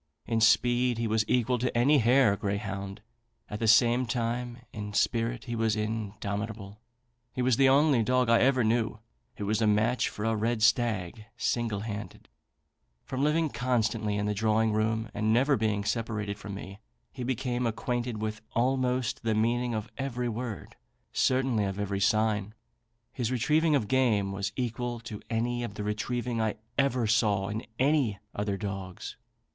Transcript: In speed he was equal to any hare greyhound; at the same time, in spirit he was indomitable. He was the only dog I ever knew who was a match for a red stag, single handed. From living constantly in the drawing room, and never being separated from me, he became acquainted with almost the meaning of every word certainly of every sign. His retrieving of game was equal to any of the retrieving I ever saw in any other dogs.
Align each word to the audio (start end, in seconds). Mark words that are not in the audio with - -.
In 0.25 0.41
speed 0.41 0.97
he 0.97 1.05
was 1.05 1.23
equal 1.27 1.59
to 1.59 1.77
any 1.77 1.99
hare 1.99 2.35
greyhound; 2.35 3.03
at 3.51 3.59
the 3.59 3.67
same 3.67 4.07
time, 4.07 4.57
in 4.73 4.93
spirit 4.95 5.43
he 5.43 5.55
was 5.55 5.75
indomitable. 5.75 6.81
He 7.33 7.43
was 7.43 7.55
the 7.55 7.69
only 7.69 8.01
dog 8.01 8.27
I 8.27 8.39
ever 8.39 8.63
knew 8.63 8.97
who 9.37 9.45
was 9.45 9.61
a 9.61 9.67
match 9.67 10.09
for 10.09 10.25
a 10.25 10.35
red 10.35 10.63
stag, 10.63 11.25
single 11.37 11.81
handed. 11.81 12.29
From 13.05 13.21
living 13.23 13.49
constantly 13.49 14.17
in 14.17 14.25
the 14.25 14.33
drawing 14.33 14.73
room, 14.73 15.07
and 15.13 15.31
never 15.31 15.55
being 15.55 15.83
separated 15.83 16.39
from 16.39 16.55
me, 16.55 16.79
he 17.11 17.23
became 17.23 17.67
acquainted 17.67 18.19
with 18.19 18.41
almost 18.55 19.21
the 19.21 19.35
meaning 19.35 19.75
of 19.75 19.87
every 19.99 20.27
word 20.29 20.77
certainly 21.13 21.65
of 21.65 21.77
every 21.79 21.99
sign. 22.01 22.55
His 23.13 23.31
retrieving 23.31 23.75
of 23.75 23.87
game 23.87 24.31
was 24.31 24.51
equal 24.55 24.99
to 25.01 25.21
any 25.29 25.61
of 25.63 25.75
the 25.75 25.83
retrieving 25.83 26.41
I 26.41 26.55
ever 26.75 27.05
saw 27.05 27.49
in 27.49 27.63
any 27.77 28.17
other 28.33 28.57
dogs. 28.57 29.15